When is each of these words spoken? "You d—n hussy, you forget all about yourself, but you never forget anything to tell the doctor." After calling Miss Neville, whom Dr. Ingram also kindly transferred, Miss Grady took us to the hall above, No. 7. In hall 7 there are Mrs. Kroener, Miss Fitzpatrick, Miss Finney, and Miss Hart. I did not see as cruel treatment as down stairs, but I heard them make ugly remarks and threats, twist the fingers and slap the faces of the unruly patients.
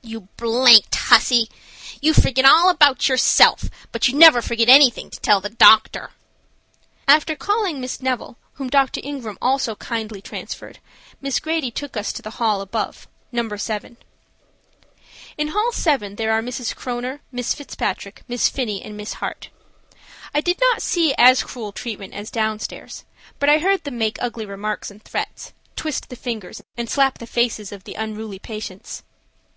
"You 0.00 0.28
d—n 0.36 0.80
hussy, 0.94 1.50
you 2.00 2.14
forget 2.14 2.44
all 2.44 2.70
about 2.70 3.08
yourself, 3.08 3.64
but 3.90 4.06
you 4.06 4.14
never 4.16 4.40
forget 4.40 4.68
anything 4.68 5.10
to 5.10 5.18
tell 5.18 5.40
the 5.40 5.48
doctor." 5.50 6.12
After 7.08 7.34
calling 7.34 7.80
Miss 7.80 8.00
Neville, 8.00 8.36
whom 8.52 8.70
Dr. 8.70 9.00
Ingram 9.02 9.38
also 9.42 9.74
kindly 9.74 10.22
transferred, 10.22 10.78
Miss 11.20 11.40
Grady 11.40 11.72
took 11.72 11.96
us 11.96 12.12
to 12.12 12.22
the 12.22 12.38
hall 12.38 12.60
above, 12.60 13.08
No. 13.32 13.48
7. 13.56 13.96
In 15.36 15.48
hall 15.48 15.72
7 15.72 16.14
there 16.14 16.32
are 16.32 16.42
Mrs. 16.42 16.76
Kroener, 16.76 17.18
Miss 17.32 17.52
Fitzpatrick, 17.52 18.22
Miss 18.28 18.48
Finney, 18.48 18.84
and 18.84 18.96
Miss 18.96 19.14
Hart. 19.14 19.48
I 20.32 20.40
did 20.40 20.60
not 20.60 20.80
see 20.80 21.12
as 21.18 21.42
cruel 21.42 21.72
treatment 21.72 22.14
as 22.14 22.30
down 22.30 22.60
stairs, 22.60 23.02
but 23.40 23.48
I 23.50 23.58
heard 23.58 23.82
them 23.82 23.98
make 23.98 24.22
ugly 24.22 24.46
remarks 24.46 24.92
and 24.92 25.02
threats, 25.02 25.52
twist 25.74 26.08
the 26.08 26.14
fingers 26.14 26.62
and 26.76 26.88
slap 26.88 27.18
the 27.18 27.26
faces 27.26 27.72
of 27.72 27.82
the 27.82 27.94
unruly 27.94 28.38
patients. 28.38 29.02